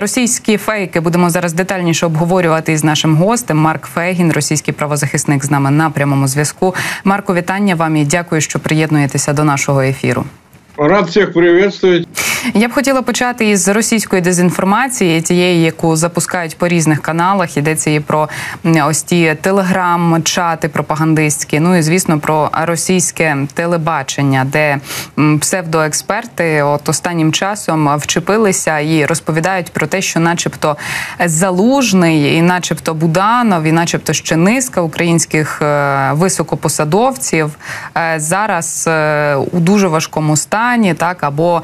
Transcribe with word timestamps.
Російські 0.00 0.56
фейки 0.56 1.00
будемо 1.00 1.30
зараз 1.30 1.52
детальніше 1.52 2.06
обговорювати 2.06 2.72
із 2.72 2.84
нашим 2.84 3.16
гостем. 3.16 3.58
Марк 3.58 3.86
Фейгін, 3.86 4.32
російський 4.32 4.74
правозахисник, 4.74 5.44
з 5.44 5.50
нами 5.50 5.70
на 5.70 5.90
прямому 5.90 6.28
зв'язку. 6.28 6.74
Марко, 7.04 7.34
вітання 7.34 7.74
вам 7.74 7.96
і 7.96 8.04
дякую, 8.04 8.40
що 8.40 8.58
приєднуєтеся 8.58 9.32
до 9.32 9.44
нашого 9.44 9.82
ефіру. 9.82 10.24
Рад 10.76 11.06
всіх 11.06 11.32
приветствовать. 11.32 12.08
Я 12.52 12.68
б 12.68 12.72
хотіла 12.72 13.02
почати 13.02 13.50
із 13.50 13.68
російської 13.68 14.22
дезінформації, 14.22 15.20
тієї, 15.20 15.62
яку 15.62 15.96
запускають 15.96 16.58
по 16.58 16.68
різних 16.68 17.02
каналах. 17.02 17.56
Йдеться 17.56 17.90
і 17.90 18.00
про 18.00 18.28
ось 18.84 19.02
ті 19.02 19.36
телеграм-чати 19.40 20.68
пропагандистські. 20.68 21.60
Ну 21.60 21.76
і 21.76 21.82
звісно 21.82 22.18
про 22.18 22.50
російське 22.52 23.36
телебачення, 23.54 24.46
де 24.52 24.78
псевдоексперти 25.40 26.62
от 26.62 26.88
останнім 26.88 27.32
часом 27.32 27.96
вчепилися 27.96 28.78
і 28.78 29.06
розповідають 29.06 29.72
про 29.72 29.86
те, 29.86 30.02
що, 30.02 30.20
начебто, 30.20 30.76
залужний, 31.24 32.34
і, 32.36 32.42
начебто, 32.42 32.94
Буданов, 32.94 33.62
і, 33.62 33.72
начебто, 33.72 34.12
ще 34.12 34.36
низка 34.36 34.80
українських 34.80 35.62
е, 35.62 36.10
високопосадовців 36.12 37.50
е, 37.96 38.14
зараз 38.16 38.84
е, 38.88 39.34
у 39.36 39.60
дуже 39.60 39.88
важкому 39.88 40.36
стані, 40.36 40.94
так 40.94 41.24
або 41.24 41.62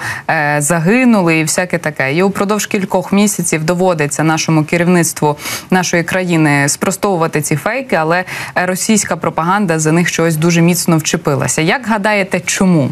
загинули, 0.70 1.40
і 1.40 1.44
всяке 1.44 1.78
таке. 1.78 2.14
І 2.14 2.24
упродовж 2.24 2.66
кількох 2.66 3.14
місяців 3.14 3.64
доводиться 3.64 4.24
нашому 4.24 4.64
керівництву 4.64 5.36
нашої 5.72 6.04
країни 6.04 6.70
спростовувати 6.70 7.42
ці 7.42 7.56
фейки, 7.56 7.96
але 7.96 8.24
російська 8.56 9.16
пропаганда 9.16 9.80
за 9.80 9.92
них 9.92 10.08
щось 10.08 10.36
дуже 10.36 10.62
міцно 10.62 10.98
вчепилася. 10.98 11.62
Як 11.62 11.88
гадаєте, 11.88 12.40
чому? 12.40 12.90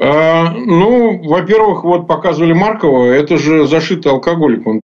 А, 0.00 0.54
ну, 0.66 1.20
во-первых, 1.24 1.84
вот 1.84 2.06
показывали 2.06 2.54
Маркова, 2.54 3.04
это 3.04 3.36
же 3.38 3.66
зашитый 3.66 4.10
алкоголик. 4.10 4.66
Он 4.66 4.80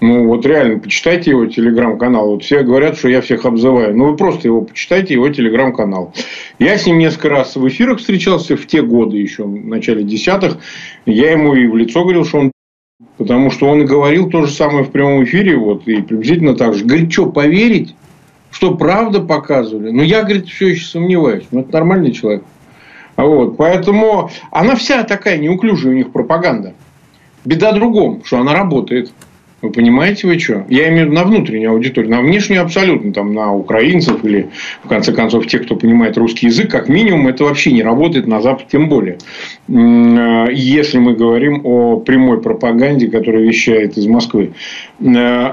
ну, 0.00 0.26
вот 0.26 0.46
реально, 0.46 0.78
почитайте 0.78 1.30
его 1.30 1.46
телеграм-канал. 1.46 2.30
Вот 2.30 2.42
все 2.42 2.62
говорят, 2.62 2.96
что 2.96 3.08
я 3.08 3.20
всех 3.20 3.44
обзываю. 3.44 3.96
Ну, 3.96 4.10
вы 4.10 4.16
просто 4.16 4.48
его 4.48 4.62
почитайте, 4.62 5.14
его 5.14 5.28
телеграм-канал. 5.28 6.14
Я 6.58 6.78
с 6.78 6.86
ним 6.86 6.98
несколько 6.98 7.28
раз 7.28 7.56
в 7.56 7.68
эфирах 7.68 7.98
встречался 7.98 8.56
в 8.56 8.66
те 8.66 8.82
годы 8.82 9.18
еще, 9.18 9.44
в 9.44 9.66
начале 9.66 10.02
десятых. 10.02 10.56
Я 11.04 11.32
ему 11.32 11.54
и 11.54 11.66
в 11.66 11.76
лицо 11.76 12.02
говорил, 12.02 12.24
что 12.24 12.38
он 12.38 12.52
Потому 13.16 13.50
что 13.50 13.66
он 13.66 13.84
говорил 13.84 14.30
то 14.30 14.46
же 14.46 14.50
самое 14.50 14.82
в 14.82 14.90
прямом 14.90 15.24
эфире, 15.24 15.54
вот, 15.56 15.86
и 15.86 16.00
приблизительно 16.00 16.54
так 16.54 16.72
же. 16.72 16.86
Говорит, 16.86 17.12
что, 17.12 17.26
поверить, 17.26 17.94
что 18.50 18.74
правда 18.74 19.20
показывали? 19.20 19.90
Ну, 19.90 20.02
я, 20.02 20.22
говорит, 20.22 20.48
все 20.48 20.68
еще 20.68 20.86
сомневаюсь. 20.86 21.44
Ну, 21.50 21.60
это 21.60 21.70
нормальный 21.72 22.12
человек. 22.12 22.44
Вот, 23.16 23.58
поэтому 23.58 24.30
она 24.50 24.74
вся 24.74 25.02
такая 25.04 25.36
неуклюжая 25.36 25.92
у 25.92 25.96
них 25.96 26.12
пропаганда. 26.12 26.72
Беда 27.44 27.72
в 27.72 27.74
другом, 27.74 28.22
что 28.24 28.38
она 28.38 28.54
работает. 28.54 29.12
Вы 29.62 29.70
понимаете, 29.70 30.26
вы 30.26 30.38
что? 30.38 30.64
Я 30.70 30.88
имею 30.88 31.02
в 31.02 31.10
виду 31.10 31.16
на 31.16 31.24
внутреннюю 31.24 31.72
аудиторию. 31.72 32.10
На 32.10 32.22
внешнюю 32.22 32.62
абсолютно. 32.62 33.12
Там, 33.12 33.34
на 33.34 33.52
украинцев 33.52 34.24
или, 34.24 34.48
в 34.82 34.88
конце 34.88 35.12
концов, 35.12 35.46
тех, 35.46 35.64
кто 35.64 35.76
понимает 35.76 36.16
русский 36.16 36.46
язык, 36.46 36.70
как 36.70 36.88
минимум, 36.88 37.28
это 37.28 37.44
вообще 37.44 37.72
не 37.72 37.82
работает. 37.82 38.26
На 38.26 38.40
Запад 38.40 38.68
тем 38.72 38.88
более. 38.88 39.18
Э, 39.68 40.46
если 40.50 40.98
мы 40.98 41.14
говорим 41.14 41.60
о 41.64 42.00
прямой 42.00 42.40
пропаганде, 42.40 43.08
которая 43.08 43.42
вещает 43.42 43.98
из 43.98 44.06
Москвы. 44.06 44.52
Э, 45.00 45.04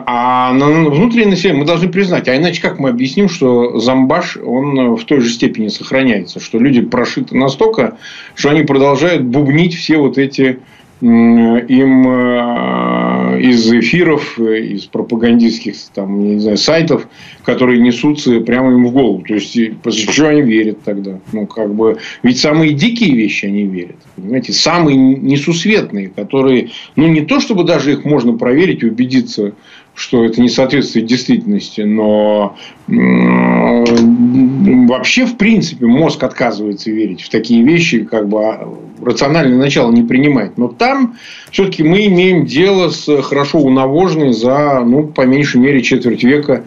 а 0.05 0.53
на 0.53 0.67
внутреннее 0.89 1.31
население 1.31 1.59
мы 1.59 1.67
должны 1.67 1.89
признать. 1.89 2.29
А 2.29 2.37
иначе 2.37 2.61
как 2.61 2.79
мы 2.79 2.89
объясним, 2.89 3.27
что 3.27 3.77
зомбаш, 3.77 4.37
он 4.37 4.95
в 4.95 5.03
той 5.03 5.19
же 5.19 5.29
степени 5.29 5.67
сохраняется? 5.67 6.39
Что 6.39 6.59
люди 6.59 6.79
прошиты 6.79 7.35
настолько, 7.35 7.97
что 8.35 8.51
они 8.51 8.63
продолжают 8.63 9.23
бубнить 9.23 9.75
все 9.75 9.97
вот 9.97 10.17
эти 10.17 10.59
им 11.01 12.07
э, 12.07 13.16
из 13.39 13.71
эфиров, 13.71 14.39
из 14.39 14.85
пропагандистских 14.85 15.75
там, 15.93 16.35
не 16.35 16.39
знаю, 16.39 16.57
сайтов, 16.57 17.07
которые 17.43 17.79
несутся 17.79 18.39
прямо 18.41 18.71
им 18.71 18.85
в 18.87 18.91
голову. 18.91 19.23
То 19.27 19.35
есть, 19.35 19.53
чего 19.53 20.27
они 20.27 20.41
верят 20.41 20.79
тогда? 20.83 21.19
Ну, 21.31 21.47
как 21.47 21.73
бы, 21.73 21.97
ведь 22.23 22.39
самые 22.39 22.73
дикие 22.73 23.15
вещи 23.15 23.45
они 23.45 23.65
верят. 23.65 23.97
Понимаете, 24.15 24.53
самые 24.53 24.97
несусветные, 24.97 26.09
которые, 26.09 26.69
ну, 26.95 27.07
не 27.07 27.21
то, 27.21 27.39
чтобы 27.39 27.63
даже 27.63 27.93
их 27.93 28.05
можно 28.05 28.33
проверить 28.33 28.83
и 28.83 28.87
убедиться, 28.87 29.53
что 29.97 30.23
это 30.23 30.39
не 30.41 30.47
соответствует 30.47 31.07
действительности, 31.07 31.81
но 31.81 32.55
вообще, 34.87 35.25
в 35.25 35.37
принципе, 35.37 35.87
мозг 35.87 36.23
отказывается 36.23 36.91
верить 36.91 37.23
в 37.23 37.29
такие 37.29 37.63
вещи, 37.63 38.03
как 38.03 38.29
бы 38.29 38.45
а, 38.45 38.69
рациональное 39.01 39.57
начало 39.57 39.91
не 39.91 40.03
принимает. 40.03 40.55
Но 40.59 40.67
там 40.67 41.15
все-таки 41.49 41.81
мы 41.81 42.05
имеем 42.05 42.45
дело 42.45 42.89
с 42.89 43.23
хорошо 43.23 43.57
унавоженной 43.57 44.33
за, 44.33 44.83
ну, 44.85 45.07
по 45.07 45.25
меньшей 45.25 45.61
мере, 45.61 45.81
четверть 45.81 46.23
века 46.23 46.65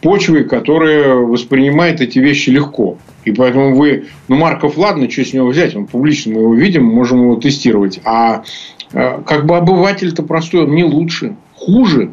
почвой, 0.00 0.44
которая 0.44 1.16
воспринимает 1.16 2.00
эти 2.00 2.20
вещи 2.20 2.50
легко. 2.50 2.96
И 3.24 3.32
поэтому 3.32 3.74
вы, 3.74 4.04
ну, 4.28 4.36
Марков, 4.36 4.78
ладно, 4.78 5.10
что 5.10 5.24
с 5.24 5.32
него 5.32 5.48
взять, 5.48 5.74
он 5.74 5.88
публично 5.88 6.34
мы 6.34 6.42
его 6.42 6.54
видим, 6.54 6.84
можем 6.84 7.22
его 7.22 7.34
тестировать. 7.34 7.98
А, 8.04 8.44
а 8.92 9.20
как 9.22 9.46
бы 9.46 9.56
обыватель-то 9.56 10.22
простой, 10.22 10.62
он 10.62 10.76
не 10.76 10.84
лучше, 10.84 11.34
хуже 11.56 12.12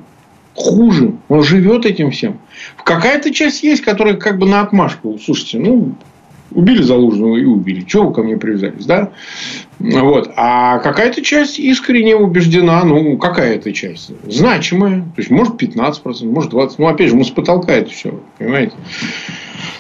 хуже. 0.56 1.14
Он 1.30 1.44
живет 1.44 1.86
этим 1.86 2.12
всем. 2.12 2.40
Какая-то 2.84 3.34
часть 3.34 3.64
есть, 3.64 3.82
которая 3.82 4.16
как 4.16 4.40
бы 4.40 4.48
на 4.48 4.62
отмашку. 4.62 5.20
Слушайте, 5.20 5.60
ну, 5.60 5.96
убили 6.52 6.82
Залужного 6.82 7.38
и 7.38 7.46
убили. 7.46 7.82
Чего 7.82 8.08
вы 8.08 8.14
ко 8.14 8.24
мне 8.24 8.38
привязались, 8.38 8.86
да? 8.86 9.12
Вот. 9.80 10.32
А 10.36 10.80
какая-то 10.80 11.22
часть 11.22 11.60
искренне 11.60 12.16
убеждена, 12.16 12.84
ну, 12.84 13.18
какая-то 13.18 13.74
часть, 13.74 14.12
значимая. 14.28 15.02
То 15.02 15.22
есть, 15.22 15.30
может, 15.30 15.62
15%, 15.62 16.26
может, 16.26 16.54
20%. 16.54 16.76
Ну, 16.78 16.88
опять 16.88 17.10
же, 17.10 17.16
мы 17.16 17.26
с 17.26 17.30
потолка 17.30 17.74
это 17.74 17.90
все, 17.90 18.20
понимаете? 18.38 18.74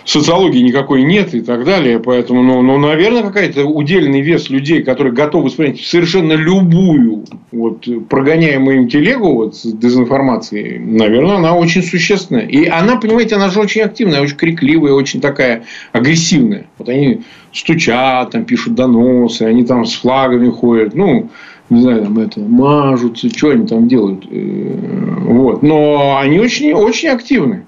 Социологии 0.05 0.59
никакой 0.59 1.03
нет 1.03 1.33
и 1.33 1.41
так 1.41 1.65
далее. 1.65 1.99
Поэтому, 1.99 2.43
ну, 2.43 2.61
ну 2.61 2.77
наверное, 2.77 3.23
какая-то 3.23 3.65
удельный 3.65 4.21
вес 4.21 4.49
людей, 4.49 4.83
которые 4.83 5.13
готовы 5.13 5.45
воспринять 5.45 5.81
совершенно 5.81 6.33
любую 6.33 7.25
вот, 7.51 7.87
прогоняемую 8.07 8.77
им 8.77 8.87
телегу 8.87 9.33
вот, 9.33 9.55
с 9.55 9.63
дезинформацией, 9.63 10.77
наверное, 10.79 11.37
она 11.37 11.55
очень 11.55 11.83
существенная. 11.83 12.45
И 12.45 12.65
она, 12.67 12.97
понимаете, 12.97 13.35
она 13.35 13.49
же 13.49 13.59
очень 13.59 13.81
активная, 13.81 14.21
очень 14.21 14.37
крикливая, 14.37 14.93
очень 14.93 15.19
такая 15.19 15.63
агрессивная. 15.91 16.67
Вот 16.77 16.87
они 16.87 17.21
стучат, 17.51 18.31
там 18.31 18.45
пишут 18.45 18.75
доносы, 18.75 19.43
они 19.43 19.65
там 19.65 19.85
с 19.85 19.95
флагами 19.95 20.49
ходят. 20.49 20.93
Ну, 20.93 21.29
не 21.69 21.81
знаю, 21.81 22.03
там 22.03 22.19
это, 22.19 22.39
мажутся, 22.41 23.27
что 23.29 23.49
они 23.49 23.65
там 23.65 23.87
делают. 23.87 24.25
Э, 24.29 25.17
вот. 25.21 25.63
Но 25.63 26.17
они 26.19 26.39
очень, 26.39 26.73
очень 26.73 27.09
активны. 27.09 27.65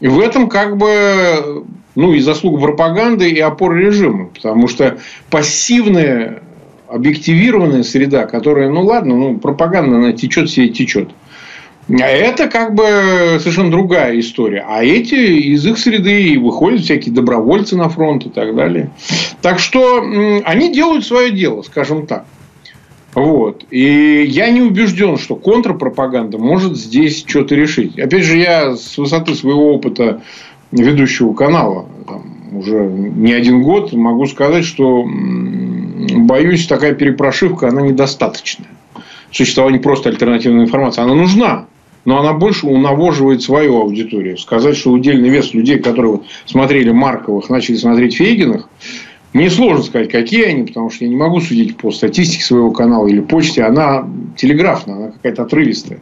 И 0.00 0.08
в 0.08 0.18
этом 0.18 0.48
как 0.48 0.76
бы 0.76 1.64
ну, 1.94 2.12
и 2.12 2.20
заслуга 2.20 2.60
пропаганды, 2.60 3.30
и 3.30 3.40
опора 3.40 3.76
режима. 3.76 4.26
Потому 4.26 4.68
что 4.68 4.98
пассивная, 5.28 6.42
объективированная 6.88 7.82
среда, 7.82 8.26
которая, 8.26 8.70
ну 8.70 8.82
ладно, 8.82 9.16
ну, 9.16 9.38
пропаганда, 9.38 9.96
она 9.96 10.12
течет, 10.12 10.50
себе 10.50 10.68
течет. 10.68 11.10
А 11.88 12.06
это 12.06 12.48
как 12.48 12.74
бы 12.74 13.38
совершенно 13.40 13.70
другая 13.70 14.18
история. 14.20 14.64
А 14.68 14.84
эти 14.84 15.14
из 15.14 15.66
их 15.66 15.76
среды 15.78 16.22
и 16.22 16.36
выходят 16.36 16.82
всякие 16.82 17.12
добровольцы 17.12 17.76
на 17.76 17.88
фронт 17.88 18.26
и 18.26 18.28
так 18.28 18.54
далее. 18.54 18.90
Так 19.42 19.58
что 19.58 20.00
они 20.44 20.72
делают 20.72 21.04
свое 21.04 21.32
дело, 21.32 21.62
скажем 21.62 22.06
так. 22.06 22.24
Вот. 23.14 23.64
И 23.70 24.24
я 24.28 24.50
не 24.50 24.62
убежден, 24.62 25.18
что 25.18 25.34
контрпропаганда 25.34 26.38
может 26.38 26.76
здесь 26.76 27.24
что-то 27.26 27.54
решить. 27.54 27.98
Опять 27.98 28.24
же, 28.24 28.38
я 28.38 28.76
с 28.76 28.96
высоты 28.98 29.34
своего 29.34 29.74
опыта 29.74 30.22
ведущего 30.70 31.32
канала 31.32 31.86
там, 32.06 32.22
уже 32.52 32.86
не 32.86 33.32
один 33.32 33.62
год 33.62 33.92
могу 33.92 34.26
сказать, 34.26 34.64
что 34.64 35.04
боюсь, 35.04 36.66
такая 36.66 36.94
перепрошивка, 36.94 37.68
она 37.68 37.82
недостаточная. 37.82 38.68
Существование 39.32 39.80
просто 39.80 40.10
альтернативной 40.10 40.64
информации. 40.64 41.02
Она 41.02 41.14
нужна, 41.14 41.66
но 42.04 42.18
она 42.18 42.32
больше 42.32 42.66
унавоживает 42.66 43.42
свою 43.42 43.80
аудиторию. 43.80 44.38
Сказать, 44.38 44.76
что 44.76 44.90
удельный 44.90 45.28
вес 45.28 45.54
людей, 45.54 45.78
которые 45.78 46.20
смотрели 46.46 46.90
Марковых, 46.90 47.48
начали 47.48 47.76
смотреть 47.76 48.16
Фейгиных, 48.16 48.68
мне 49.32 49.48
сложно 49.48 49.84
сказать, 49.84 50.10
какие 50.10 50.44
они, 50.44 50.64
потому 50.64 50.90
что 50.90 51.04
я 51.04 51.10
не 51.10 51.16
могу 51.16 51.40
судить 51.40 51.76
по 51.76 51.92
статистике 51.92 52.42
своего 52.42 52.72
канала 52.72 53.06
или 53.06 53.20
почте. 53.20 53.62
Она 53.62 54.08
телеграфная, 54.36 54.96
она 54.96 55.08
какая-то 55.12 55.42
отрывистая. 55.42 56.00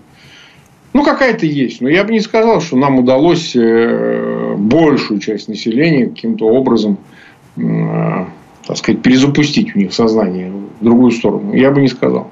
Ну, 0.94 1.04
какая-то 1.04 1.44
есть. 1.44 1.82
Но 1.82 1.88
я 1.88 2.04
бы 2.04 2.12
не 2.12 2.20
сказал, 2.20 2.62
что 2.62 2.76
нам 2.76 2.98
удалось 2.98 3.54
э, 3.54 4.54
большую 4.56 5.20
часть 5.20 5.48
населения 5.48 6.06
каким-то 6.06 6.46
образом, 6.46 6.96
э, 7.56 8.24
так 8.66 8.76
сказать, 8.78 9.02
перезапустить 9.02 9.76
у 9.76 9.78
них 9.78 9.92
сознание 9.92 10.50
в 10.80 10.84
другую 10.84 11.10
сторону. 11.10 11.52
Я 11.52 11.70
бы 11.70 11.82
не 11.82 11.88
сказал. 11.88 12.30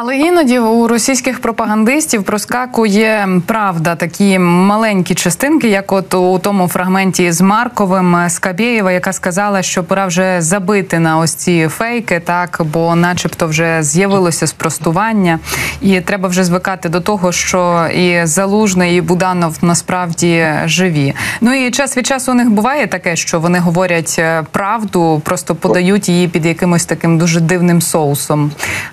Але 0.00 0.16
іноді 0.16 0.58
у 0.58 0.88
російських 0.88 1.40
пропагандистів 1.40 2.24
проскакує 2.24 3.28
правда 3.46 3.94
такі 3.94 4.38
маленькі 4.38 5.14
частинки, 5.14 5.68
як 5.68 5.92
от 5.92 6.14
у 6.14 6.38
тому 6.38 6.68
фрагменті 6.68 7.32
з 7.32 7.40
Марковим 7.40 8.16
Скабєєва, 8.28 8.92
яка 8.92 9.12
сказала, 9.12 9.62
що 9.62 9.84
пора 9.84 10.06
вже 10.06 10.42
забити 10.42 10.98
на 10.98 11.18
ось 11.18 11.34
ці 11.34 11.68
фейки, 11.68 12.20
так 12.20 12.60
бо, 12.72 12.94
начебто, 12.94 13.46
вже 13.46 13.82
з'явилося 13.82 14.46
спростування, 14.46 15.38
і 15.80 16.00
треба 16.00 16.28
вже 16.28 16.44
звикати 16.44 16.88
до 16.88 17.00
того, 17.00 17.32
що 17.32 17.88
і 17.94 18.26
Залужний, 18.26 18.96
і 18.96 19.00
Буданов 19.00 19.58
насправді 19.62 20.46
живі. 20.64 21.14
Ну 21.40 21.66
і 21.66 21.70
час 21.70 21.96
від 21.96 22.06
часу 22.06 22.32
у 22.32 22.34
них 22.34 22.50
буває 22.50 22.86
таке, 22.86 23.16
що 23.16 23.40
вони 23.40 23.58
говорять 23.58 24.16
е, 24.18 24.44
правду, 24.50 25.22
просто 25.24 25.54
подають 25.54 26.08
її 26.08 26.28
під 26.28 26.46
якимось 26.46 26.84
таким 26.84 27.18
дуже 27.18 27.40
дивним 27.40 27.82
соусом. 27.82 28.50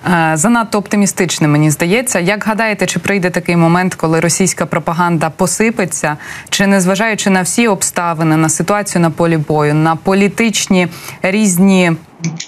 Е, 0.07 0.31
занадто 0.33 0.79
оптимістичним, 0.95 1.51
мені 1.51 1.71
здається. 1.71 2.19
Як 2.19 2.43
гадаєте, 2.43 2.85
чи 2.85 2.99
прийде 2.99 3.29
такий 3.29 3.55
момент, 3.55 3.95
коли 3.95 4.19
російська 4.19 4.65
пропаганда 4.65 5.29
посипеться, 5.29 6.17
чи 6.49 6.67
незважаючи 6.67 7.29
на 7.29 7.41
всі 7.41 7.67
обставини, 7.67 8.37
на 8.37 8.49
ситуацію 8.49 9.01
на 9.01 9.09
полі 9.09 9.37
бою, 9.37 9.73
на 9.73 9.95
політичні 9.95 10.87
різні 11.21 11.91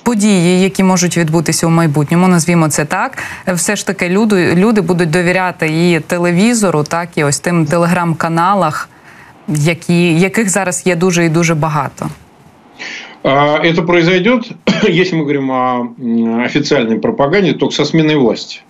події, 0.04 0.62
які 0.62 0.84
можуть 0.84 1.18
відбутися 1.18 1.68
у 1.68 1.70
майбутньому, 1.70 2.28
назвімо 2.28 2.70
це 2.70 2.86
так, 2.86 3.18
все 3.48 3.76
ж 3.76 3.88
таки 3.88 4.10
люди, 4.10 4.56
люди 4.56 4.82
будуть 4.82 5.10
довіряти 5.10 5.68
і 5.68 6.00
телевізору, 6.00 6.84
так 6.84 7.10
і 7.16 7.24
ось 7.24 7.40
тим 7.40 7.66
телеграм-каналах, 7.66 8.90
які 9.48 10.20
яких 10.20 10.50
зараз 10.50 10.84
є 10.86 10.96
дуже 10.96 11.26
і 11.26 11.30
дуже 11.30 11.56
багато. 11.56 12.10
Это 13.24 13.82
произойдет, 13.82 14.48
если 14.88 15.16
мы 15.16 15.24
говорим 15.24 15.52
о 15.52 15.94
официальной 16.44 17.00
пропаганде, 17.00 17.54
только 17.54 17.76
со 17.76 17.86
сменой 17.86 18.16
власти. 18.16 18.62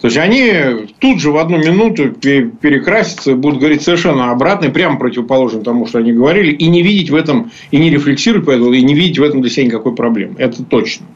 То 0.00 0.06
есть 0.06 0.16
они 0.16 0.86
тут 1.00 1.20
же 1.20 1.32
в 1.32 1.38
одну 1.38 1.58
минуту 1.58 2.10
перекрасятся 2.10 3.34
будут 3.34 3.58
говорить 3.58 3.82
совершенно 3.82 4.30
обратно, 4.30 4.70
прямо 4.70 4.96
противоположно 4.96 5.62
тому, 5.62 5.86
что 5.86 5.98
они 5.98 6.12
говорили, 6.12 6.52
и 6.52 6.68
не 6.68 6.82
видеть 6.82 7.10
в 7.10 7.16
этом, 7.16 7.50
и 7.72 7.78
не 7.78 7.90
рефлексировать 7.90 8.46
по 8.46 8.52
этому, 8.52 8.72
и 8.72 8.82
не 8.82 8.94
видеть 8.94 9.18
в 9.18 9.22
этом 9.24 9.40
для 9.40 9.50
себя 9.50 9.66
никакой 9.66 9.94
проблемы. 9.96 10.36
Это 10.38 10.62
точно. 10.62 11.06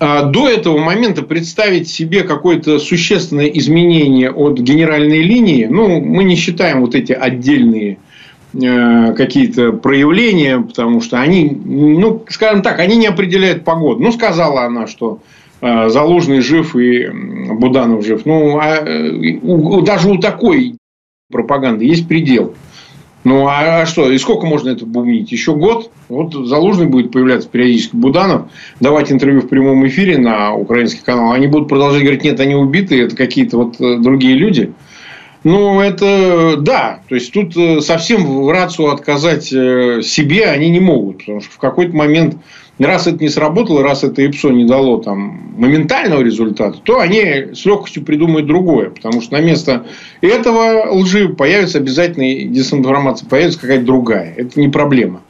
А 0.00 0.22
до 0.22 0.48
этого 0.48 0.78
момента 0.78 1.22
представить 1.22 1.86
себе 1.86 2.22
какое-то 2.22 2.78
существенное 2.78 3.46
изменение 3.46 4.30
от 4.30 4.58
генеральной 4.58 5.22
линии, 5.22 5.66
ну, 5.66 6.00
мы 6.00 6.24
не 6.24 6.34
считаем 6.34 6.80
вот 6.80 6.94
эти 6.94 7.12
отдельные 7.12 7.98
какие-то 8.52 9.72
проявления, 9.72 10.60
потому 10.60 11.00
что 11.00 11.20
они, 11.20 11.50
ну, 11.64 12.22
скажем 12.28 12.62
так, 12.62 12.80
они 12.80 12.96
не 12.96 13.06
определяют 13.06 13.64
погоду. 13.64 14.02
Ну, 14.02 14.12
сказала 14.12 14.64
она, 14.64 14.86
что 14.86 15.20
э, 15.60 15.88
Залужный 15.88 16.40
жив 16.40 16.76
и 16.76 17.08
Буданов 17.08 18.04
жив. 18.04 18.26
Ну, 18.26 18.58
а 18.60 18.76
э, 18.76 19.82
даже 19.82 20.10
у 20.10 20.18
такой 20.18 20.76
пропаганды 21.30 21.86
есть 21.86 22.06
предел. 22.06 22.54
Ну, 23.24 23.46
а, 23.46 23.82
а 23.82 23.86
что? 23.86 24.10
И 24.10 24.18
сколько 24.18 24.46
можно 24.46 24.70
это 24.70 24.84
бумнить? 24.84 25.32
Еще 25.32 25.54
год? 25.54 25.90
Вот 26.08 26.34
Залужный 26.34 26.86
будет 26.86 27.12
появляться 27.12 27.48
периодически 27.48 27.94
Буданов, 27.94 28.48
давать 28.80 29.12
интервью 29.12 29.40
в 29.40 29.48
прямом 29.48 29.86
эфире 29.86 30.18
на 30.18 30.54
украинский 30.54 31.02
канал. 31.02 31.32
Они 31.32 31.46
будут 31.46 31.68
продолжать 31.68 32.02
говорить, 32.02 32.24
нет, 32.24 32.40
они 32.40 32.54
убиты, 32.54 33.00
это 33.00 33.16
какие-то 33.16 33.56
вот 33.58 33.76
другие 33.78 34.34
люди. 34.34 34.72
Ну, 35.44 35.80
это 35.80 36.56
да. 36.58 37.00
То 37.08 37.14
есть, 37.16 37.32
тут 37.32 37.56
э, 37.56 37.80
совсем 37.80 38.44
в 38.44 38.50
рацию 38.50 38.90
отказать 38.90 39.52
э, 39.52 40.00
себе 40.02 40.46
они 40.46 40.70
не 40.70 40.80
могут. 40.80 41.18
Потому 41.18 41.40
что 41.40 41.50
в 41.50 41.58
какой-то 41.58 41.96
момент, 41.96 42.36
раз 42.78 43.06
это 43.06 43.18
не 43.18 43.28
сработало, 43.28 43.82
раз 43.82 44.04
это 44.04 44.24
ИПСО 44.24 44.50
не 44.50 44.64
дало 44.64 44.98
там, 44.98 45.54
моментального 45.56 46.22
результата, 46.22 46.78
то 46.82 47.00
они 47.00 47.54
с 47.54 47.64
легкостью 47.64 48.04
придумают 48.04 48.46
другое. 48.46 48.90
Потому 48.90 49.20
что 49.20 49.34
на 49.34 49.40
место 49.40 49.86
этого 50.20 50.92
лжи 50.92 51.28
появится 51.28 51.78
обязательно 51.78 52.48
дезинформация, 52.48 53.28
появится 53.28 53.60
какая-то 53.60 53.84
другая. 53.84 54.34
Это 54.36 54.60
не 54.60 54.68
проблема. 54.68 55.22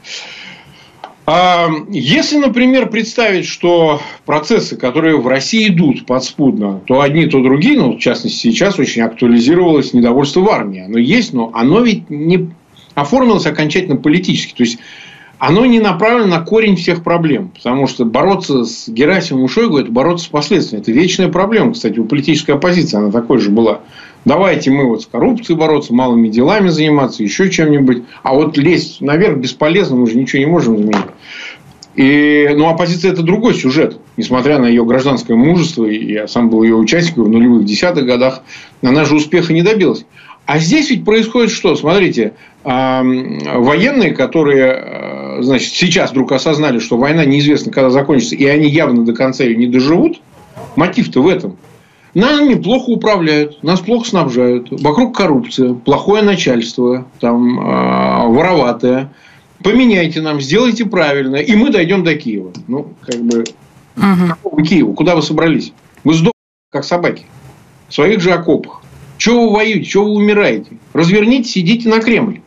А 1.25 1.69
если, 1.89 2.39
например, 2.39 2.89
представить, 2.91 3.47
что 3.47 4.01
процессы, 4.27 4.77
которые 4.77 5.17
в 5.17 5.29
России 5.29 5.69
идут 5.69 6.05
подспудно, 6.05 6.81
то 6.87 7.01
одни, 7.01 7.27
то 7.27 7.41
другие, 7.41 7.79
ну, 7.79 7.93
в 7.93 8.01
частности, 8.01 8.39
сейчас 8.39 8.79
очень 8.79 9.03
актуализировалось 9.03 9.93
недовольство 9.93 10.41
в 10.41 10.51
армии. 10.51 10.85
Оно 10.85 10.99
есть, 10.99 11.33
но 11.33 11.53
оно 11.55 11.81
ведь 11.81 12.11
не 12.11 12.51
оформилось 12.95 13.47
окончательно 13.47 13.97
политически. 13.97 14.53
То 14.55 14.65
есть, 14.65 14.79
оно 15.39 15.65
не 15.65 15.79
направлено 15.79 16.27
на 16.27 16.41
корень 16.41 16.75
всех 16.75 17.05
проблем. 17.05 17.53
Потому 17.55 17.87
что 17.87 18.05
бороться 18.05 18.65
с 18.65 18.89
Герасимом 18.89 19.49
Шойгу– 19.49 19.79
это 19.79 19.93
бороться 19.93 20.25
с 20.25 20.29
последствиями. 20.29 20.83
Это 20.83 20.91
вечная 20.91 21.29
проблема, 21.29 21.73
кстати, 21.73 22.01
у 22.01 22.05
политической 22.05 22.53
оппозиции 22.53 22.97
она 22.97 23.13
такой 23.13 23.39
же 23.39 23.51
была. 23.51 23.81
Давайте 24.25 24.71
мы 24.71 24.87
вот 24.87 25.03
с 25.03 25.07
коррупцией 25.07 25.59
бороться, 25.59 25.93
малыми 25.93 26.29
делами 26.29 26.69
заниматься, 26.69 27.23
еще 27.23 27.51
чем-нибудь. 27.51 28.05
А 28.23 28.35
вот 28.35 28.57
лезть 28.57 29.01
наверх 29.01 29.39
бесполезно, 29.39 29.97
мы 29.97 30.07
же 30.07 30.17
ничего 30.17 30.41
не 30.41 30.47
можем 30.47 30.77
изменить. 30.77 31.07
И, 31.95 32.49
ну, 32.57 32.69
оппозиция– 32.69 33.11
это 33.13 33.23
другой 33.23 33.55
сюжет. 33.55 33.99
Несмотря 34.17 34.59
на 34.59 34.67
ее 34.67 34.85
гражданское 34.85 35.35
мужество, 35.35 35.85
я 35.85 36.27
сам 36.27 36.49
был 36.49 36.63
ее 36.63 36.77
участником 36.77 37.25
в 37.25 37.29
нулевых 37.29 37.65
десятых 37.65 38.07
годах, 38.07 38.43
она 38.83 39.05
же 39.05 39.17
успеха 39.17 39.53
не 39.53 39.63
добилась. 39.63 40.07
А 40.47 40.59
здесь 40.59 40.91
ведь 40.91 41.05
происходит 41.05 41.51
что? 41.51 41.77
Смотрите, 41.77 42.35
военные, 42.65 44.13
которые 44.13 44.73
э, 44.73 45.43
значит, 45.43 45.73
сейчас 45.73 46.11
вдруг 46.11 46.33
осознали, 46.33 46.79
что 46.79 46.97
война 46.97 47.25
неизвестно, 47.25 47.71
когда 47.71 47.91
закончится, 47.91 48.35
и 48.35 48.45
они 48.47 48.69
явно 48.69 49.05
до 49.05 49.13
конца 49.13 49.45
ее 49.45 49.57
не 49.57 49.67
доживут, 49.67 50.21
мотив-то 50.75 51.23
в 51.23 51.29
этом. 51.29 51.57
Нами 52.15 52.55
плохо 52.55 52.91
управляют, 52.91 53.63
нас 53.63 53.81
плохо 53.81 54.07
снабжают, 54.07 54.69
вокруг 54.83 55.17
коррупция, 55.17 55.73
плохое 55.73 56.23
начальство, 56.23 57.07
там, 57.21 57.59
э, 57.59 58.27
вороватое. 58.29 59.13
Поменяйте 59.63 60.21
нам, 60.21 60.41
сделайте 60.41 60.85
правильно, 60.85 61.37
и 61.37 61.55
мы 61.57 61.71
дойдем 61.71 62.05
до 62.05 62.15
Киева. 62.15 62.53
Ну, 62.69 62.93
как 63.01 63.23
бы, 63.23 63.45
угу. 63.97 64.29
какого 64.29 64.63
Киева? 64.63 64.93
Куда 64.93 65.17
вы 65.17 65.23
собрались? 65.23 65.73
Вы 66.05 66.15
сдохли, 66.15 66.33
как 66.71 66.85
собаки, 66.85 67.25
в 67.89 67.95
своих 67.95 68.21
же 68.21 68.33
окопах. 68.33 68.83
Чего 69.17 69.49
вы 69.49 69.55
воюете? 69.55 69.85
Чего 69.85 70.05
вы 70.05 70.15
умираете? 70.17 70.73
Развернитесь, 70.93 71.57
идите 71.57 71.89
на 71.89 72.01
Кремль. 72.01 72.41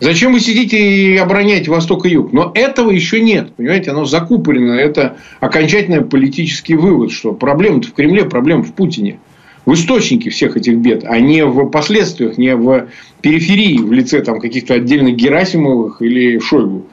Зачем 0.00 0.32
вы 0.32 0.38
сидите 0.38 0.78
и 0.78 1.16
обороняете 1.16 1.70
Восток 1.70 2.06
и 2.06 2.10
Юг? 2.10 2.32
Но 2.32 2.52
этого 2.54 2.90
еще 2.90 3.20
нет. 3.20 3.52
Понимаете, 3.56 3.90
оно 3.90 4.04
закупорено. 4.04 4.72
Это 4.72 5.16
окончательный 5.40 6.02
политический 6.02 6.76
вывод, 6.76 7.10
что 7.10 7.32
проблема 7.32 7.82
в 7.82 7.92
Кремле, 7.92 8.24
проблема 8.24 8.62
в 8.62 8.72
Путине. 8.74 9.18
В 9.66 9.74
источнике 9.74 10.30
всех 10.30 10.56
этих 10.56 10.76
бед, 10.76 11.04
а 11.04 11.18
не 11.18 11.44
в 11.44 11.68
последствиях, 11.68 12.38
не 12.38 12.54
в 12.54 12.86
периферии, 13.20 13.78
в 13.78 13.92
лице 13.92 14.22
там, 14.22 14.40
каких-то 14.40 14.74
отдельных 14.74 15.16
Герасимовых 15.16 16.00
или 16.00 16.38
Шойгу. 16.38 16.86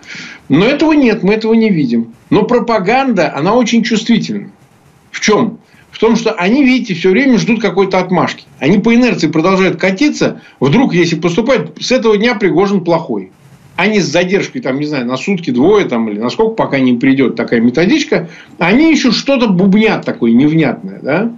Но 0.49 0.65
этого 0.65 0.91
нет, 0.93 1.23
мы 1.23 1.35
этого 1.35 1.53
не 1.53 1.69
видим. 1.69 2.13
Но 2.29 2.43
пропаганда, 2.43 3.33
она 3.33 3.53
очень 3.55 3.83
чувствительна. 3.83 4.49
В 5.11 5.21
чем? 5.21 5.54
В 5.95 5.97
том, 5.97 6.17
что 6.17 6.33
они, 6.33 6.61
видите, 6.65 6.93
все 6.93 7.09
время 7.09 7.37
ждут 7.37 7.61
какой-то 7.61 7.99
отмашки. 7.99 8.43
Они 8.59 8.79
по 8.79 8.93
инерции 8.93 9.27
продолжают 9.27 9.77
катиться. 9.77 10.41
Вдруг, 10.59 10.93
если 10.93 11.15
поступать, 11.15 11.69
с 11.81 11.89
этого 11.89 12.17
дня 12.17 12.35
Пригожин 12.35 12.83
плохой. 12.83 13.31
Они 13.77 14.01
с 14.01 14.05
задержкой, 14.05 14.61
там, 14.61 14.77
не 14.77 14.87
знаю, 14.87 15.05
на 15.05 15.15
сутки, 15.15 15.51
двое, 15.51 15.85
там, 15.85 16.09
или 16.09 16.19
насколько 16.19 16.53
пока 16.55 16.79
не 16.79 16.95
придет 16.95 17.37
такая 17.37 17.61
методичка, 17.61 18.27
они 18.57 18.91
еще 18.91 19.11
что-то 19.11 19.47
бубнят 19.47 20.03
такое 20.03 20.33
невнятное, 20.33 20.99
да? 21.01 21.31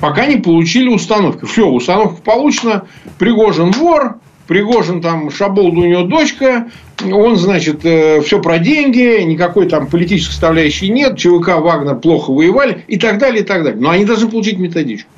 Пока 0.00 0.26
не 0.26 0.36
получили 0.36 0.88
установку. 0.88 1.46
Все, 1.46 1.66
установка 1.66 2.20
получена. 2.20 2.84
Пригожин 3.18 3.70
вор, 3.70 4.16
Пригожин 4.48 5.00
там 5.00 5.30
Шаболда 5.30 5.80
у 5.80 5.84
него 5.86 6.02
дочка, 6.02 6.68
он, 7.10 7.36
значит, 7.36 7.84
э, 7.84 8.20
все 8.20 8.40
про 8.40 8.58
деньги, 8.58 9.22
никакой 9.22 9.68
там 9.68 9.86
политической 9.86 10.32
составляющей 10.32 10.88
нет, 10.88 11.18
ЧВК 11.18 11.58
Вагнер 11.58 11.96
плохо 11.96 12.30
воевали 12.30 12.84
и 12.88 12.98
так 12.98 13.18
далее, 13.18 13.42
и 13.42 13.46
так 13.46 13.64
далее. 13.64 13.80
Но 13.80 13.90
они 13.90 14.04
должны 14.04 14.28
получить 14.28 14.58
методичку. 14.58 15.08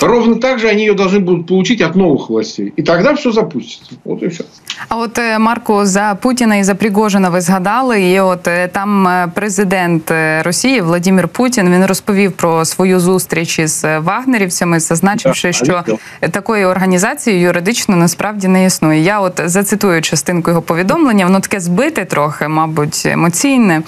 Ровно 0.00 0.36
так 0.36 0.58
же 0.58 0.68
они 0.68 0.82
ее 0.82 0.94
должны 0.94 1.20
будут 1.20 1.46
получить 1.46 1.80
от 1.80 1.96
новых 1.96 2.28
властей. 2.28 2.72
И 2.76 2.82
тогда 2.82 3.14
все 3.14 3.32
запустится. 3.32 3.94
Вот 4.04 4.22
и 4.22 4.28
все. 4.28 4.44
А 4.88 4.96
от 4.96 5.18
е, 5.18 5.38
Марко 5.38 5.86
за 5.86 6.16
Путіна 6.22 6.56
і 6.56 6.64
за 6.64 6.74
Пригожина 6.74 7.28
ви 7.28 7.40
згадали, 7.40 8.02
і 8.02 8.20
от 8.20 8.48
е, 8.48 8.68
там 8.68 9.08
е, 9.08 9.28
президент 9.34 10.12
Росії 10.42 10.80
Владимир 10.80 11.28
Путін 11.28 11.70
він 11.74 11.86
розповів 11.86 12.32
про 12.32 12.64
свою 12.64 13.00
зустріч 13.00 13.58
із 13.58 13.84
вагнерівцями, 13.98 14.80
зазначивши, 14.80 15.52
що 15.52 15.84
такої 16.30 16.64
організації 16.64 17.40
юридично 17.40 17.96
насправді 17.96 18.48
не 18.48 18.64
існує. 18.64 19.00
Я 19.00 19.20
от 19.20 19.40
зацитую 19.44 20.02
частинку 20.02 20.50
його 20.50 20.62
повідомлення, 20.62 21.24
воно 21.24 21.40
таке 21.40 21.60
збите 21.60 22.04
трохи, 22.04 22.48
мабуть, 22.48 23.02
емоційне. 23.06 23.82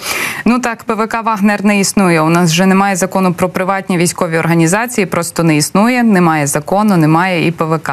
Ну 0.45 0.59
так, 0.59 0.83
ПВК 0.83 1.23
Вагнер 1.23 1.65
не 1.65 1.79
існує. 1.79 2.21
У 2.21 2.29
нас 2.29 2.51
вже 2.51 2.65
немає 2.65 2.95
закону 2.95 3.33
про 3.33 3.49
приватні 3.49 3.97
військові 3.97 4.37
організації, 4.37 5.05
просто 5.05 5.43
не 5.43 5.57
існує. 5.57 5.98
Немає 6.03 6.47
закону, 6.47 6.97
немає 6.97 7.47
і 7.47 7.51
ПВК. 7.51 7.91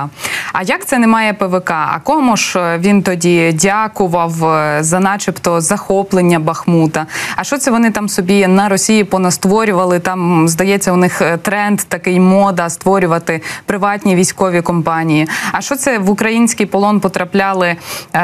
А 0.52 0.62
як 0.62 0.86
це 0.86 0.98
немає 0.98 1.32
ПВК? 1.32 1.70
А 1.70 2.00
кому 2.04 2.36
ж 2.36 2.78
він 2.78 3.02
тоді 3.02 3.52
дякував 3.52 4.44
е, 4.44 4.78
за, 4.80 5.00
начебто, 5.00 5.60
захоплення 5.60 6.38
Бахмута? 6.38 7.06
А 7.36 7.44
що 7.44 7.58
це 7.58 7.70
вони 7.70 7.90
там 7.90 8.08
собі 8.08 8.46
на 8.46 8.68
Росії 8.68 9.04
понастворювали? 9.04 9.98
Там 9.98 10.48
здається, 10.48 10.92
у 10.92 10.96
них 10.96 11.22
е, 11.22 11.36
тренд 11.36 11.80
такий 11.88 12.20
мода 12.20 12.68
створювати 12.68 13.42
приватні 13.66 14.14
військові 14.14 14.62
компанії. 14.62 15.28
А 15.52 15.60
що 15.60 15.76
це 15.76 15.98
в 15.98 16.10
український 16.10 16.66
полон 16.66 17.00
потрапляли 17.00 17.76
е, 18.14 18.20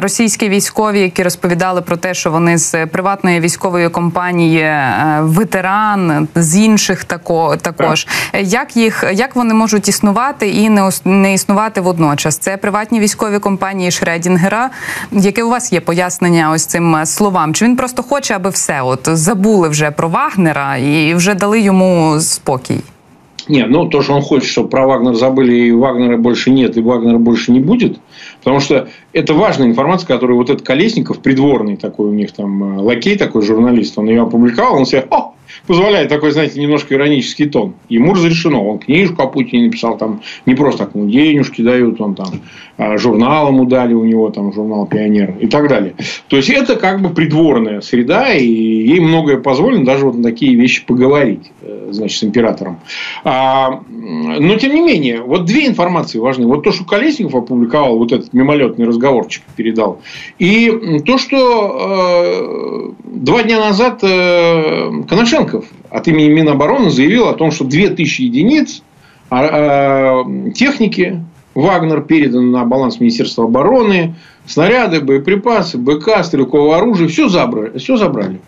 російські 0.00 0.48
військові, 0.48 1.00
які 1.00 1.22
розповідали 1.22 1.82
про 1.82 1.96
те, 1.96 2.14
що 2.14 2.30
вони 2.30 2.58
з 2.58 2.86
приватної 2.86 3.40
військової 3.40 3.88
компанії 3.88 4.60
е, 4.60 5.18
ветеран 5.20 6.28
з 6.34 6.56
інших 6.56 7.04
тако, 7.04 7.56
також 7.56 8.06
як 8.42 8.76
їх 8.76 9.04
як 9.15 9.35
вони 9.35 9.53
можуть 9.53 9.87
існувати 9.87 10.49
і 10.49 10.69
не 10.69 10.89
не 11.05 11.33
існувати 11.33 11.81
водночас? 11.81 12.37
Це 12.37 12.57
приватні 12.57 12.99
військові 12.99 13.39
компанії 13.39 13.91
Шредінгера. 13.91 14.69
Яке 15.11 15.43
у 15.43 15.49
вас 15.49 15.73
є 15.73 15.79
пояснення 15.81 16.51
ось 16.51 16.65
цим 16.65 17.05
словам? 17.05 17.53
Чи 17.53 17.65
він 17.65 17.75
просто 17.75 18.03
хоче, 18.03 18.33
аби 18.33 18.49
все 18.49 18.81
от 18.81 18.99
забули 19.03 19.69
вже 19.69 19.91
про 19.91 20.09
Вагнера 20.09 20.77
і 20.77 21.13
вже 21.13 21.33
дали 21.33 21.61
йому 21.61 22.19
спокій? 22.19 22.79
Нет, 23.47 23.69
ну 23.69 23.89
то, 23.89 24.01
что 24.01 24.13
он 24.13 24.21
хочет, 24.21 24.49
чтобы 24.49 24.69
про 24.69 24.87
Вагнер 24.87 25.15
забыли, 25.15 25.53
и 25.53 25.71
Вагнера 25.71 26.17
больше 26.17 26.51
нет, 26.51 26.77
и 26.77 26.81
Вагнера 26.81 27.17
больше 27.17 27.51
не 27.51 27.59
будет. 27.59 27.99
Потому 28.43 28.59
что 28.59 28.87
это 29.13 29.33
важная 29.33 29.67
информация, 29.67 30.07
которую 30.07 30.37
вот 30.37 30.49
этот 30.49 30.65
Колесников, 30.65 31.19
придворный 31.19 31.75
такой 31.75 32.09
у 32.09 32.13
них 32.13 32.31
там, 32.31 32.79
э, 32.79 32.81
лакей 32.81 33.17
такой 33.17 33.41
журналист, 33.41 33.97
он 33.97 34.07
ее 34.07 34.21
опубликовал, 34.21 34.75
он 34.75 34.85
себе, 34.85 35.05
о, 35.09 35.33
позволяет 35.66 36.08
такой, 36.08 36.32
знаете, 36.32 36.60
немножко 36.60 36.94
иронический 36.94 37.46
тон. 37.46 37.74
Ему 37.88 38.14
разрешено. 38.14 38.68
Он 38.68 38.78
книжку 38.78 39.22
о 39.22 39.26
Путине 39.26 39.66
написал, 39.66 39.96
там 39.96 40.22
не 40.46 40.54
просто 40.54 40.84
так, 40.84 40.94
ему 40.94 41.08
денежки 41.08 41.62
дают, 41.62 42.00
он 42.00 42.14
там 42.14 42.28
а, 42.78 42.98
журнал 42.98 43.48
ему 43.48 43.64
дали, 43.64 43.94
у 43.94 44.04
него 44.04 44.30
там 44.30 44.52
журнал 44.52 44.86
«Пионер» 44.86 45.34
и 45.40 45.46
так 45.46 45.68
далее. 45.68 45.94
То 46.28 46.36
есть, 46.36 46.50
это 46.50 46.76
как 46.76 47.00
бы 47.00 47.10
придворная 47.10 47.80
среда, 47.80 48.34
и 48.34 48.46
ей 48.46 49.00
многое 49.00 49.38
позволено 49.38 49.84
даже 49.84 50.04
вот 50.04 50.16
на 50.16 50.22
такие 50.22 50.54
вещи 50.54 50.84
поговорить, 50.84 51.52
э, 51.62 51.88
значит, 51.90 52.18
с 52.18 52.24
императором. 52.24 52.80
А, 53.24 53.80
но, 53.88 54.56
тем 54.56 54.74
не 54.74 54.80
менее, 54.80 55.22
вот 55.22 55.46
две 55.46 55.66
информации 55.66 56.18
важны. 56.18 56.46
Вот 56.46 56.64
то, 56.64 56.72
что 56.72 56.84
Колесников 56.84 57.34
опубликовал, 57.34 57.98
вот 57.98 58.12
этот 58.12 58.32
мимолетный 58.32 58.86
разговорчик 58.86 59.42
передал, 59.56 60.00
и 60.38 61.00
то, 61.06 61.18
что 61.18 62.94
э, 63.00 63.04
два 63.04 63.42
дня 63.42 63.58
назад 63.58 64.00
э, 64.02 64.90
Коношенко 65.08 65.35
Новиков 65.36 65.66
от 65.90 66.08
имени 66.08 66.28
Минобороны 66.28 66.90
заявил 66.90 67.28
о 67.28 67.34
том, 67.34 67.50
что 67.50 67.64
2000 67.64 68.22
единиц 68.22 68.82
а, 69.30 70.24
а, 70.24 70.52
техники 70.52 71.22
Вагнер 71.54 72.02
передан 72.02 72.50
на 72.50 72.64
баланс 72.64 73.00
Министерства 73.00 73.44
обороны, 73.44 74.14
снаряды, 74.46 75.00
боеприпасы, 75.00 75.78
БК, 75.78 76.22
стрелковое 76.22 76.76
оружие, 76.76 77.08
все 77.08 77.28
забрали. 77.28 77.78
Все 77.78 77.96
забрали. 77.96 78.40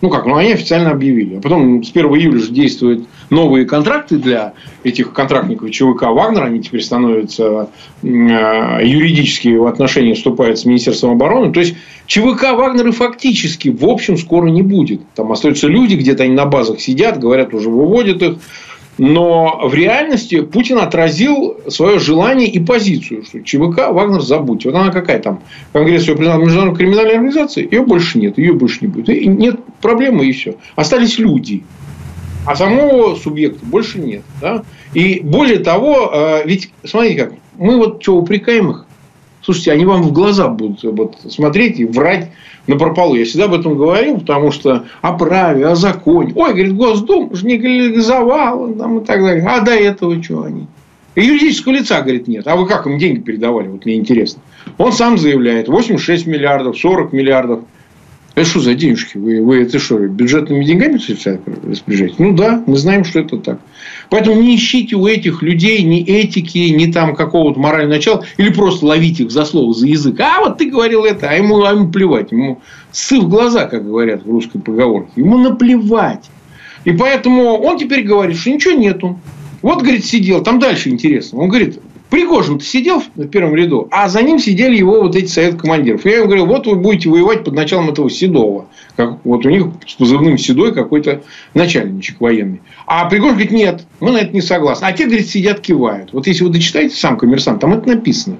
Ну 0.00 0.08
как, 0.08 0.24
ну 0.24 0.36
они 0.36 0.52
официально 0.52 0.90
объявили. 0.90 1.36
А 1.36 1.40
потом 1.40 1.84
с 1.84 1.90
1 1.90 2.06
июля 2.06 2.38
же 2.40 2.50
действуют 2.50 3.06
новые 3.28 3.66
контракты 3.66 4.16
для 4.16 4.54
этих 4.82 5.12
контрактников 5.12 5.70
ЧВК 5.70 6.04
Вагнера. 6.04 6.46
Они 6.46 6.62
теперь 6.62 6.82
становятся 6.82 7.68
э, 8.02 8.06
юридически 8.06 9.56
в 9.56 9.66
отношении 9.66 10.14
вступают 10.14 10.58
с 10.58 10.64
Министерством 10.64 11.12
обороны. 11.12 11.52
То 11.52 11.60
есть 11.60 11.76
ЧВК 12.10 12.54
Вагнера 12.54 12.90
фактически 12.90 13.68
в 13.68 13.84
общем 13.84 14.16
скоро 14.16 14.48
не 14.48 14.62
будет. 14.62 15.00
Там 15.14 15.30
остаются 15.30 15.68
люди, 15.68 15.94
где-то 15.94 16.24
они 16.24 16.34
на 16.34 16.44
базах 16.44 16.80
сидят, 16.80 17.20
говорят, 17.20 17.54
уже 17.54 17.70
выводят 17.70 18.20
их. 18.20 18.38
Но 18.98 19.60
в 19.62 19.72
реальности 19.74 20.40
Путин 20.40 20.78
отразил 20.78 21.58
свое 21.68 22.00
желание 22.00 22.48
и 22.48 22.58
позицию, 22.58 23.22
что 23.24 23.40
ЧВК 23.40 23.92
Вагнер 23.92 24.22
забудьте. 24.22 24.70
Вот 24.70 24.78
она 24.78 24.90
какая 24.90 25.20
там, 25.20 25.40
Конгресс 25.72 26.08
ее 26.08 26.16
признал 26.16 26.40
международной 26.40 26.76
криминальной 26.76 27.14
организацией, 27.14 27.68
ее 27.70 27.82
больше 27.82 28.18
нет, 28.18 28.38
ее 28.38 28.54
больше 28.54 28.78
не 28.80 28.88
будет. 28.88 29.08
И 29.08 29.28
нет 29.28 29.60
проблемы 29.80 30.26
и 30.26 30.32
все. 30.32 30.56
Остались 30.74 31.16
люди. 31.16 31.62
А 32.44 32.56
самого 32.56 33.14
субъекта 33.14 33.64
больше 33.64 34.00
нет. 34.00 34.22
Да? 34.40 34.64
И 34.94 35.20
более 35.22 35.60
того, 35.60 36.10
э, 36.12 36.42
ведь 36.44 36.72
смотрите 36.84 37.22
как, 37.22 37.34
мы 37.56 37.76
вот 37.76 38.02
что, 38.02 38.16
упрекаем 38.16 38.70
их? 38.72 38.86
Слушайте, 39.42 39.72
они 39.72 39.84
вам 39.84 40.02
в 40.02 40.12
глаза 40.12 40.48
будут 40.48 40.82
вот, 40.82 41.16
смотреть 41.28 41.80
и 41.80 41.84
врать 41.84 42.30
на 42.66 42.76
прополу. 42.76 43.14
Я 43.14 43.24
всегда 43.24 43.46
об 43.46 43.54
этом 43.54 43.76
говорил, 43.76 44.18
потому 44.18 44.50
что 44.50 44.84
о 45.00 45.12
праве, 45.14 45.66
о 45.66 45.74
законе. 45.74 46.32
Ой, 46.34 46.50
говорит, 46.50 46.76
Госдума 46.76 47.34
же 47.34 47.46
не 47.46 47.56
легализовала 47.56 48.74
там, 48.74 48.98
и 48.98 49.04
так 49.04 49.20
далее. 49.20 49.44
А 49.46 49.60
до 49.60 49.72
этого 49.72 50.22
что 50.22 50.42
они? 50.42 50.66
И 51.14 51.24
юридического 51.24 51.72
лица, 51.72 52.00
говорит, 52.02 52.28
нет. 52.28 52.46
А 52.46 52.56
вы 52.56 52.66
как 52.66 52.86
им 52.86 52.98
деньги 52.98 53.20
передавали? 53.20 53.68
Вот 53.68 53.84
мне 53.84 53.96
интересно. 53.96 54.42
Он 54.78 54.92
сам 54.92 55.18
заявляет, 55.18 55.68
86 55.68 56.26
миллиардов, 56.26 56.78
40 56.78 57.12
миллиардов. 57.12 57.60
Это 58.34 58.48
что 58.48 58.60
за 58.60 58.74
денежки? 58.74 59.18
Вы, 59.18 59.42
вы 59.42 59.62
это 59.62 59.78
что, 59.78 59.98
бюджетными 59.98 60.64
деньгами 60.64 61.00
распоряжаете? 61.68 62.14
Ну 62.18 62.32
да, 62.34 62.62
мы 62.66 62.76
знаем, 62.76 63.04
что 63.04 63.20
это 63.20 63.38
так. 63.38 63.58
Поэтому 64.10 64.40
не 64.40 64.56
ищите 64.56 64.96
у 64.96 65.06
этих 65.06 65.40
людей 65.40 65.82
ни 65.82 66.02
этики, 66.02 66.58
ни 66.58 66.90
там 66.90 67.14
какого-то 67.14 67.58
морального 67.58 67.94
начала, 67.94 68.24
или 68.36 68.52
просто 68.52 68.84
ловите 68.86 69.22
их 69.22 69.30
за 69.30 69.44
слово, 69.44 69.72
за 69.72 69.86
язык. 69.86 70.18
А 70.20 70.40
вот 70.40 70.58
ты 70.58 70.68
говорил 70.68 71.04
это, 71.04 71.30
а 71.30 71.34
ему, 71.34 71.62
а 71.64 71.72
ему 71.72 71.90
плевать. 71.90 72.32
Ему 72.32 72.60
сы 72.90 73.20
в 73.20 73.28
глаза, 73.28 73.66
как 73.66 73.86
говорят 73.86 74.24
в 74.24 74.30
русской 74.30 74.60
поговорке. 74.60 75.12
Ему 75.16 75.38
наплевать. 75.38 76.28
И 76.84 76.92
поэтому 76.92 77.58
он 77.60 77.78
теперь 77.78 78.02
говорит, 78.02 78.36
что 78.36 78.50
ничего 78.50 78.74
нету. 78.74 79.18
Вот, 79.62 79.82
говорит, 79.82 80.04
сидел, 80.04 80.42
там 80.42 80.58
дальше 80.58 80.88
интересно. 80.88 81.38
Он 81.38 81.48
говорит, 81.48 81.78
Пригожин 82.10 82.58
сидел 82.60 83.02
в 83.14 83.28
первом 83.28 83.54
ряду, 83.54 83.86
а 83.92 84.08
за 84.08 84.22
ним 84.22 84.40
сидели 84.40 84.76
его 84.76 85.00
вот 85.00 85.14
эти 85.14 85.28
совет 85.28 85.60
командиров. 85.60 86.04
Я 86.04 86.16
ему 86.16 86.26
говорил, 86.26 86.46
вот 86.46 86.66
вы 86.66 86.74
будете 86.74 87.08
воевать 87.08 87.44
под 87.44 87.54
началом 87.54 87.90
этого 87.90 88.10
Седова. 88.10 88.66
Как, 88.96 89.18
вот 89.24 89.46
у 89.46 89.48
них 89.48 89.66
с 89.86 89.94
позывным 89.94 90.38
Седой 90.38 90.74
какой-то 90.74 91.22
начальничек 91.54 92.20
военный. 92.20 92.60
А 92.86 93.08
Пригожин 93.08 93.34
говорит, 93.34 93.52
нет, 93.52 93.86
мы 94.00 94.12
на 94.12 94.18
это 94.18 94.32
не 94.32 94.40
согласны. 94.40 94.84
А 94.84 94.92
те, 94.92 95.06
говорит, 95.06 95.28
сидят, 95.28 95.60
кивают. 95.60 96.12
Вот 96.12 96.26
если 96.26 96.44
вы 96.44 96.50
дочитаете 96.50 96.96
сам 96.96 97.16
коммерсант, 97.16 97.60
там 97.60 97.72
это 97.72 97.88
написано. 97.88 98.36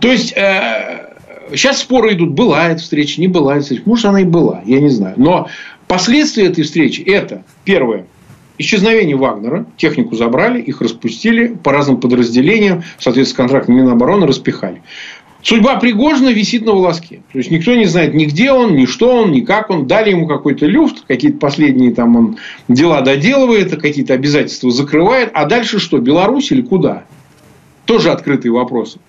То 0.00 0.10
есть, 0.10 0.32
э, 0.36 1.10
сейчас 1.52 1.80
споры 1.80 2.12
идут, 2.12 2.30
была 2.30 2.68
эта 2.68 2.80
встреча, 2.80 3.20
не 3.20 3.28
была 3.28 3.54
эта 3.54 3.62
встреча. 3.62 3.82
Может, 3.86 4.06
она 4.06 4.20
и 4.20 4.24
была, 4.24 4.62
я 4.64 4.80
не 4.80 4.90
знаю. 4.90 5.14
Но 5.16 5.48
последствия 5.86 6.46
этой 6.46 6.64
встречи 6.64 7.00
это, 7.00 7.44
первое, 7.64 8.06
Исчезновение 8.56 9.16
Вагнера, 9.16 9.66
технику 9.76 10.14
забрали, 10.14 10.60
их 10.60 10.80
распустили 10.80 11.48
по 11.48 11.72
разным 11.72 11.96
подразделениям, 11.96 12.84
в 12.98 13.02
соответствии 13.02 13.34
с 13.34 13.36
контрактом 13.36 13.74
Минобороны 13.74 14.28
распихали. 14.28 14.80
Судьба 15.44 15.76
Пригожина 15.76 16.30
висит 16.30 16.64
на 16.64 16.72
волоске. 16.72 17.20
То 17.30 17.38
есть, 17.38 17.50
никто 17.50 17.74
не 17.74 17.84
знает 17.84 18.14
ни 18.14 18.24
где 18.24 18.50
он, 18.50 18.76
ни 18.76 18.86
что 18.86 19.14
он, 19.14 19.30
ни 19.30 19.40
как 19.40 19.68
он. 19.68 19.86
Дали 19.86 20.10
ему 20.10 20.26
какой-то 20.26 20.64
люфт, 20.64 21.04
какие-то 21.06 21.36
последние 21.36 21.92
там 21.92 22.16
он 22.16 22.36
дела 22.68 23.02
доделывает, 23.02 23.78
какие-то 23.78 24.14
обязательства 24.14 24.70
закрывает. 24.70 25.30
А 25.34 25.44
дальше 25.44 25.80
что? 25.80 25.98
Беларусь 25.98 26.50
или 26.50 26.62
куда? 26.62 27.04
Тоже 27.84 28.10
открытые 28.10 28.52
вопросы. 28.52 29.00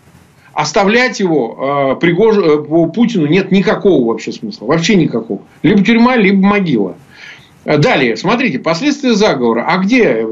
Оставлять 0.52 1.22
его 1.22 1.96
э, 1.96 2.02
Пригож... 2.02 2.36
э, 2.38 2.92
Путину 2.94 3.28
нет 3.28 3.54
никакого 3.54 4.06
вообще 4.06 4.34
смысла. 4.34 4.66
Вообще 4.66 4.96
никакого. 4.96 5.42
Либо 5.64 5.86
тюрьма, 5.86 6.18
либо 6.18 6.46
могила. 6.46 6.98
Далее, 7.64 8.18
смотрите, 8.18 8.60
последствия 8.60 9.14
заговора. 9.14 9.66
А 9.70 9.78
где 9.78 10.28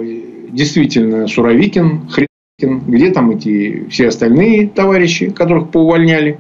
действительно 0.49 1.27
Суровикин, 1.27 2.09
Хрикин, 2.09 2.27
где 2.59 3.11
там 3.11 3.31
эти 3.31 3.87
все 3.89 4.09
остальные 4.09 4.69
товарищи, 4.69 5.29
которых 5.29 5.69
поувольняли? 5.69 6.39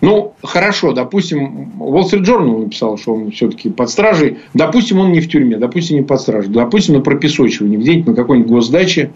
Ну, 0.00 0.32
хорошо, 0.42 0.92
допустим, 0.92 1.72
Wall 1.78 2.04
Street 2.10 2.24
Journal 2.24 2.64
написал, 2.64 2.96
что 2.96 3.14
он 3.14 3.30
все-таки 3.30 3.68
под 3.68 3.90
стражей. 3.90 4.38
Допустим, 4.54 4.98
он 4.98 5.12
не 5.12 5.20
в 5.20 5.28
тюрьме, 5.28 5.58
допустим, 5.58 5.96
не 5.96 6.02
под 6.02 6.22
стражей. 6.22 6.50
Допустим, 6.50 6.94
на 6.94 7.00
пропесочивании, 7.02 7.76
где-нибудь 7.76 8.06
на 8.06 8.14
какой-нибудь 8.14 8.50
госдаче 8.50 9.10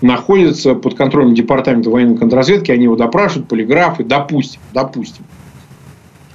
находится 0.00 0.74
под 0.74 0.94
контролем 0.94 1.34
департамента 1.34 1.90
военной 1.90 2.16
контрразведки, 2.16 2.70
они 2.70 2.84
его 2.84 2.96
допрашивают, 2.96 3.48
полиграфы, 3.48 4.02
допустим, 4.02 4.60
допустим 4.72 5.26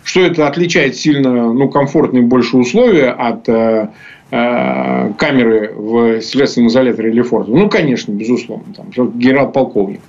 что 0.05 0.21
это 0.21 0.47
отличает 0.47 0.95
сильно 0.95 1.51
ну, 1.51 1.67
комфортные 1.67 2.23
больше 2.23 2.57
условия 2.57 3.09
от 3.09 3.49
э, 3.49 3.89
э, 4.29 5.13
камеры 5.17 5.73
в 5.75 6.21
следственном 6.21 6.69
изоляторе 6.69 7.11
Лефорта? 7.11 7.49
Ну, 7.49 7.67
конечно, 7.69 8.11
безусловно. 8.11 8.65
Там, 8.75 9.11
генерал-полковник. 9.17 9.99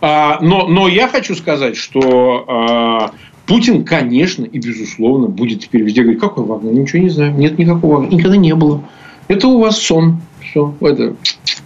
А, 0.00 0.38
но, 0.40 0.68
но 0.68 0.86
я 0.86 1.08
хочу 1.08 1.34
сказать, 1.34 1.76
что 1.76 2.44
а, 2.46 3.10
Путин, 3.46 3.84
конечно 3.84 4.44
и 4.44 4.58
безусловно, 4.58 5.26
будет 5.26 5.60
теперь 5.60 5.82
везде 5.82 6.02
говорить, 6.02 6.20
какой 6.20 6.44
Вагнер? 6.44 6.72
Ничего 6.72 7.02
не 7.02 7.08
знаю. 7.08 7.34
Нет 7.34 7.58
никакого 7.58 7.96
Вагнера. 7.96 8.14
Никогда 8.14 8.36
не 8.36 8.54
было. 8.54 8.80
Это 9.26 9.48
у 9.48 9.58
вас 9.58 9.78
сон. 9.78 10.20
Все. 10.40 10.72
Это, 10.80 11.16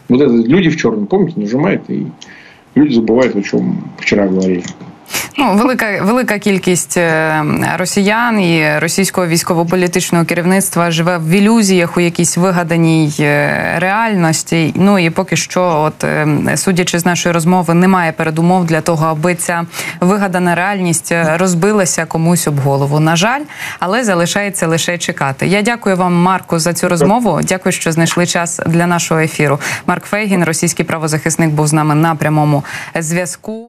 вот 0.09 0.21
это 0.23 0.33
люди 0.33 0.71
в 0.71 0.79
черном, 0.79 1.09
помните, 1.09 1.39
нажимает, 1.41 1.83
и 1.89 2.07
люди 2.75 2.95
забывают, 2.95 3.37
о 3.37 3.43
чем 3.43 3.85
вчера 3.99 4.27
говорили. 4.27 4.65
Ну, 5.41 5.55
велика 5.55 6.03
велика 6.03 6.39
кількість 6.39 6.97
е, 6.97 7.45
росіян 7.77 8.41
і 8.41 8.79
російського 8.79 9.27
військово-політичного 9.27 10.25
керівництва 10.25 10.91
живе 10.91 11.19
в 11.19 11.29
ілюзіях 11.29 11.97
у 11.97 12.01
якійсь 12.01 12.37
вигаданій 12.37 13.15
е, 13.21 13.75
реальності. 13.79 14.73
Ну 14.77 14.99
і 14.99 15.11
поки 15.11 15.37
що, 15.37 15.63
от 15.63 16.05
е, 16.05 16.27
судячи 16.57 16.99
з 16.99 17.07
нашої 17.07 17.33
розмови, 17.33 17.75
немає 17.75 18.13
передумов 18.13 18.65
для 18.65 18.81
того, 18.81 19.07
аби 19.07 19.35
ця 19.35 19.67
вигадана 20.01 20.55
реальність 20.55 21.15
розбилася 21.35 22.05
комусь 22.05 22.49
об 22.49 22.59
голову. 22.59 23.01
На 23.01 23.17
жаль, 23.17 23.43
але 23.79 24.05
залишається 24.05 24.67
лише 24.67 24.99
чекати. 24.99 25.47
Я 25.47 25.63
дякую 25.63 25.97
вам, 25.97 26.15
Марку, 26.15 26.59
за 26.59 26.73
цю 26.73 26.89
розмову. 26.89 27.41
Дякую, 27.43 27.73
що 27.73 27.93
знайшли 27.93 28.27
час 28.27 28.61
для 28.67 28.87
нашого 28.87 29.21
ефіру. 29.21 29.61
Марк 29.87 30.05
Фейгін, 30.05 30.45
російський 30.45 30.85
правозахисник, 30.85 31.51
був 31.51 31.67
з 31.67 31.73
нами 31.73 31.95
на 31.95 32.15
прямому 32.15 32.65
зв'язку. 32.95 33.55